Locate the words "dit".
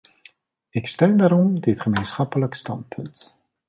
1.59-1.81